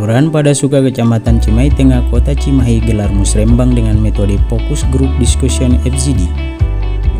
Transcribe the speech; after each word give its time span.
Kelurahan 0.00 0.32
Padasuka 0.32 0.80
Kecamatan 0.80 1.44
Cimahi 1.44 1.76
Tengah 1.76 2.00
Kota 2.08 2.32
Cimahi 2.32 2.80
gelar 2.80 3.12
musrembang 3.12 3.76
dengan 3.76 4.00
metode 4.00 4.40
fokus 4.48 4.80
group 4.88 5.12
discussion 5.20 5.76
FGD. 5.84 6.24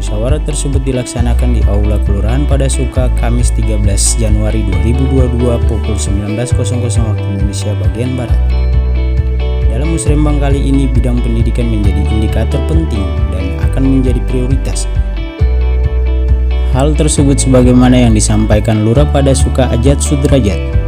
Musyawarah 0.01 0.41
tersebut 0.49 0.81
dilaksanakan 0.89 1.53
di 1.53 1.61
Aula 1.69 2.01
Kelurahan 2.09 2.49
Padasuka 2.49 3.13
Kamis 3.21 3.53
13 3.53 3.85
Januari 4.17 4.65
2022 4.65 5.13
pukul 5.69 5.93
19.00 5.93 6.57
waktu 7.05 7.25
Indonesia 7.37 7.77
bagian 7.85 8.17
Barat. 8.17 8.41
Dalam 9.69 9.93
musrembang 9.93 10.41
kali 10.41 10.65
ini 10.65 10.89
bidang 10.89 11.21
pendidikan 11.21 11.69
menjadi 11.69 12.01
indikator 12.09 12.65
penting 12.65 13.05
dan 13.29 13.61
akan 13.61 14.01
menjadi 14.01 14.25
prioritas 14.25 14.89
Hal 16.73 16.97
tersebut 16.97 17.37
sebagaimana 17.37 18.09
yang 18.09 18.17
disampaikan 18.17 18.89
Lurah 18.89 19.05
Padasuka 19.05 19.69
Ajat 19.69 20.01
Sudrajat 20.01 20.80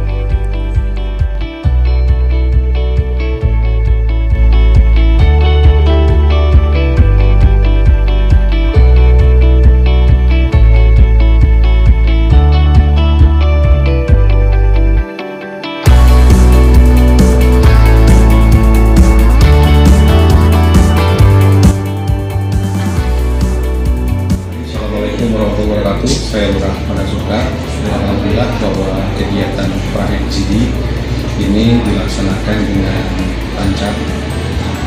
kegiatan 29.53 29.69
Prahet 29.93 30.25
CD 30.33 30.65
ini 31.37 31.77
dilaksanakan 31.85 32.57
dengan 32.73 33.05
lancar 33.53 33.93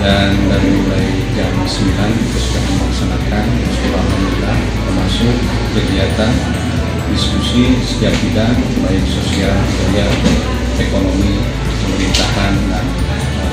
dan 0.03 0.35
dari 0.51 0.71
mulai 0.83 1.07
jam 1.39 1.55
9 1.55 1.71
kita 1.95 2.39
sudah 2.43 2.63
melaksanakan 2.75 3.47
Alhamdulillah 3.95 4.59
termasuk 4.59 5.35
kegiatan 5.71 6.33
diskusi 7.15 7.79
setiap 7.87 8.11
bidang 8.11 8.59
baik 8.83 9.07
sosial, 9.07 9.55
budaya, 9.55 10.11
ekonomi, 10.83 11.39
pemerintahan 11.87 12.55
dan 12.67 12.87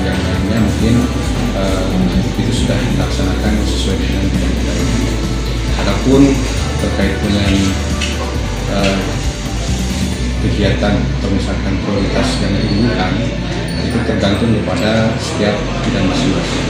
yang 0.02 0.18
lainnya 0.18 0.58
mungkin 0.66 0.96
uh, 1.54 1.94
itu 2.42 2.66
sudah 2.66 2.78
dilaksanakan 2.90 3.54
sesuai 3.70 4.02
dengan 4.02 4.26
bidang-bidang. 4.34 4.82
Adapun 5.78 6.22
terkait 6.82 7.16
dengan 7.22 7.54
uh, 8.74 9.23
kegiatan 10.44 11.00
atau 11.00 11.30
misalkan 11.32 11.74
prioritas 11.88 12.28
yang 12.44 12.52
diinginkan 12.60 13.12
itu 13.88 13.98
tergantung 14.04 14.52
kepada 14.60 15.16
setiap 15.16 15.56
bidang 15.88 16.06
masing-masing. 16.12 16.66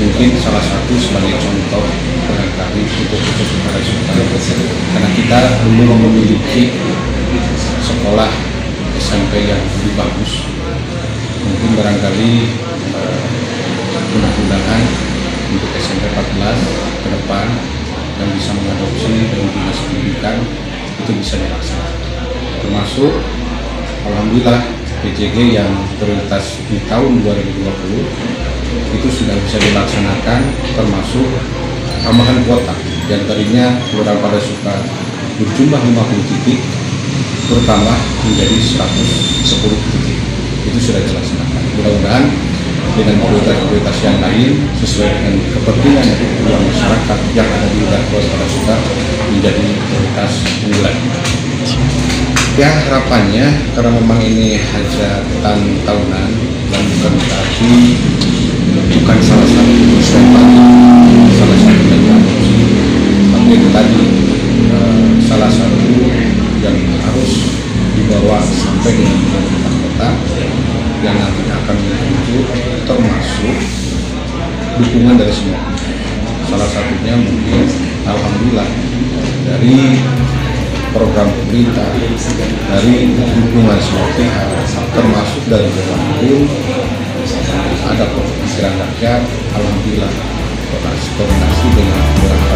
Mungkin 0.00 0.28
salah 0.40 0.62
satu 0.62 0.94
sebagai 0.96 1.34
contoh 1.36 1.84
barangkali 2.30 2.82
untuk 2.86 3.20
khusus 3.20 3.48
kepada 3.60 3.80
karena 4.94 5.10
kita 5.18 5.40
belum 5.66 5.98
memiliki 6.08 6.72
sekolah 7.84 8.30
SMP 8.96 9.50
yang 9.50 9.60
lebih 9.60 9.92
bagus. 9.98 10.46
Mungkin 11.44 11.70
barangkali 11.76 12.32
uh, 12.94 13.22
mudah-mudahan 14.14 14.82
untuk 15.50 15.70
SMP 15.82 16.04
14 16.14 17.02
ke 17.02 17.08
depan 17.10 17.46
yang 18.22 18.30
bisa 18.36 18.50
mengadopsi 18.54 19.12
dari 19.34 19.48
dinas 19.50 19.78
pendidikan 19.88 20.36
itu 21.00 21.12
bisa 21.16 21.34
dilaksanakan 21.40 21.99
termasuk 22.60 23.12
Alhamdulillah 24.06 24.60
PJG 25.00 25.36
yang 25.56 25.70
prioritas 25.96 26.60
di 26.68 26.76
tahun 26.88 27.24
2020 27.24 29.00
itu 29.00 29.08
sudah 29.08 29.36
bisa 29.44 29.56
dilaksanakan 29.60 30.40
termasuk 30.76 31.26
tambahan 32.04 32.38
kuota. 32.44 32.74
Yang 33.10 33.26
tadinya 33.26 33.74
Kelurahan 33.90 34.22
pada 34.22 34.38
suka 34.38 34.74
berjumlah 35.40 35.80
50 35.82 36.30
titik 36.30 36.60
bertambah 37.50 37.98
menjadi 38.28 38.56
110 38.56 39.90
titik. 39.90 40.18
Itu 40.70 40.78
sudah 40.78 41.02
dilaksanakan. 41.02 41.62
Mudah-mudahan 41.80 42.24
dengan 42.94 43.16
prioritas-prioritas 43.22 43.96
yang 44.02 44.18
lain 44.20 44.50
sesuai 44.82 45.08
dengan 45.08 45.34
kepentingan 45.54 46.06
yang 46.44 46.62
masyarakat 46.62 47.18
yang 47.34 47.48
ada 47.48 47.66
di 47.70 47.76
wilayah 47.82 48.04
pada 48.10 48.46
suka 48.50 48.76
menjadi 49.30 49.66
prioritas 49.88 50.32
unggulan. 50.66 51.29
Ya 52.60 52.68
harapannya 52.68 53.72
karena 53.72 53.88
memang 53.88 54.20
ini 54.20 54.60
hajatan 54.60 55.80
tahunan 55.80 56.30
dan 56.68 56.82
bukan 56.92 57.12
berarti 57.16 57.72
bukan 59.00 59.18
salah 59.24 59.48
satu 59.48 59.96
strategi 60.04 60.60
salah 61.40 61.56
satu 61.56 61.84
adopsi 61.88 62.60
tapi 63.32 63.50
itu 63.56 63.68
tadi 63.72 64.02
uh, 64.76 65.08
salah 65.24 65.48
satu 65.48 65.88
yang 66.60 66.76
harus 67.00 67.32
dibawa 67.96 68.44
sampai 68.44 68.92
dengan 68.92 69.16
pemerintah 69.24 69.72
kota 69.80 70.08
yang 71.00 71.16
nantinya 71.16 71.54
akan 71.64 71.76
menuju 71.80 72.38
termasuk 72.84 73.56
dukungan 74.84 75.16
dari 75.16 75.32
semua 75.32 75.64
salah 76.44 76.68
satunya 76.68 77.16
mungkin 77.24 77.64
alhamdulillah 78.04 78.68
dari 79.48 79.96
program 80.90 81.28
pemerintah 81.30 81.86
dari 82.66 83.14
dukungan 83.14 83.78
semua 83.78 84.08
pihak 84.18 84.46
termasuk 84.90 85.42
dari 85.46 85.68
dewan 85.70 86.00
ada 87.90 88.06
pikiran 88.10 88.74
rakyat 88.74 89.22
alhamdulillah 89.54 90.12
koordinasi 91.18 91.66
dengan 91.74 91.98
beberapa 92.18 92.54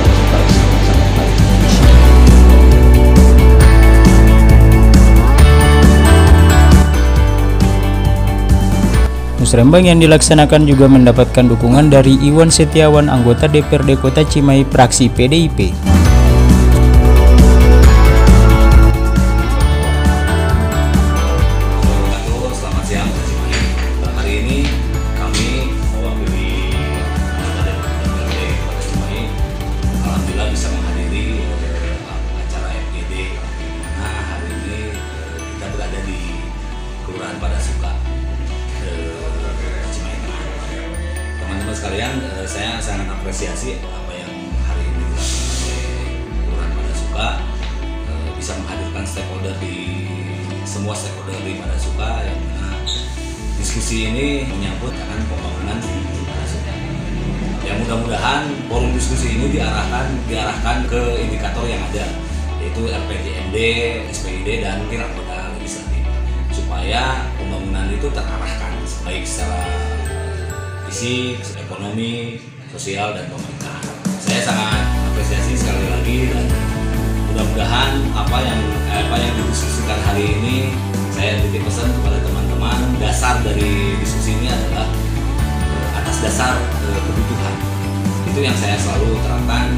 Musrembang 9.45 9.85
yang 9.85 10.01
dilaksanakan 10.01 10.65
juga 10.65 10.89
mendapatkan 10.89 11.45
dukungan 11.45 11.93
dari 11.93 12.17
Iwan 12.25 12.49
Setiawan, 12.49 13.13
anggota 13.13 13.45
DPRD 13.45 14.01
Kota 14.01 14.25
Cimahi, 14.25 14.65
praksi 14.65 15.13
PDIP. 15.13 15.77
Saya 42.55 42.79
sangat 42.79 43.11
apresiasi 43.11 43.83
apa 43.83 44.15
yang 44.15 44.31
hari 44.63 44.87
ini 44.87 45.03
dilakukan 45.11 46.55
oleh 46.55 46.71
Pada 46.71 46.95
Suka 46.95 47.29
eh, 47.83 48.31
bisa 48.39 48.53
menghadirkan 48.63 49.03
stakeholder 49.03 49.59
di 49.59 49.75
semua 50.63 50.95
stakeholder 50.95 51.35
di 51.43 51.59
Pada 51.59 51.75
Suka 51.75 52.23
yang 52.23 52.39
mana 52.55 52.79
diskusi 53.59 54.07
ini 54.07 54.47
menyangkut 54.47 54.95
akan 54.95 55.19
pembangunan 55.27 55.83
di 55.83 56.23
Pada 56.31 56.47
Suka. 56.47 56.73
Ya 57.67 57.75
mudah-mudahan 57.75 58.47
forum 58.71 58.95
diskusi 58.95 59.35
ini 59.35 59.51
diarahkan 59.51 60.15
diarahkan 60.31 60.87
ke 60.87 61.27
indikator 61.27 61.67
yang 61.67 61.83
ada 61.91 62.07
yaitu 62.63 62.87
RPJMD, 62.87 63.57
SPID 64.15 64.63
dan 64.63 64.79
mungkin 64.79 65.03
anggota 65.03 65.51
legislatif 65.59 66.07
supaya 66.55 67.27
pembangunan 67.35 67.91
itu 67.91 68.07
terarahkan 68.15 68.79
baik 69.03 69.27
secara 69.27 69.59
fisik, 70.95 71.59
ekonomi, 71.59 72.39
sosial 72.71 73.19
dan 73.19 73.27
pemerintahan. 73.27 73.83
Saya 74.23 74.47
sangat 74.47 74.87
apresiasi 75.11 75.59
sekali 75.59 75.91
lagi 75.91 76.31
dan 76.31 76.47
mudah-mudahan 77.35 77.99
apa 78.15 78.39
yang 78.39 78.61
apa 78.87 79.17
yang 79.19 79.35
didiskusikan 79.35 79.99
hari 80.07 80.39
ini 80.39 80.71
saya 81.11 81.43
titip 81.43 81.67
pesan 81.67 81.91
kepada 81.99 82.23
teman-teman 82.23 82.79
dasar 83.03 83.43
dari 83.43 83.99
diskusi 83.99 84.39
ini 84.39 84.47
adalah 84.47 84.87
eh, 85.67 85.99
atas 85.99 86.31
dasar 86.31 86.63
eh, 86.63 87.01
kebutuhan 87.11 87.55
itu 88.31 88.39
yang 88.47 88.55
saya 88.55 88.79
selalu 88.79 89.19
terangkan 89.19 89.75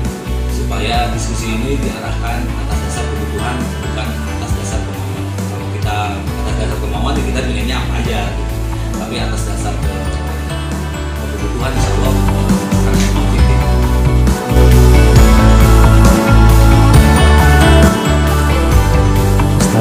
supaya 0.52 1.08
diskusi 1.16 1.48
ini 1.48 1.80
diarahkan 1.80 2.44
atas 2.44 2.78
dasar 2.92 3.04
kebutuhan 3.08 3.56
bukan 3.88 4.08
atas 4.36 4.52
dasar 4.60 4.80
kemauan 4.84 5.24
kalau 5.48 5.66
kita 5.80 5.96
atas 6.20 6.54
dasar 6.60 6.76
kemauan 6.76 7.12
ya 7.16 7.24
kita 7.24 7.40
pengennya 7.40 7.76
apa 7.80 7.94
aja 8.04 8.20
gitu. 8.36 8.54
tapi 9.00 9.14
atas 9.16 9.42
dasar 9.48 9.72
ke, 9.80 9.95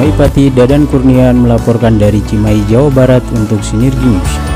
Adipati 0.06 0.54
Dadan 0.54 0.86
Kurnian 0.86 1.42
melaporkan 1.42 1.98
dari 1.98 2.22
Cimahi, 2.22 2.62
Jawa 2.70 2.94
Barat 2.94 3.26
untuk 3.34 3.58
Sinergi 3.58 4.06
News. 4.06 4.46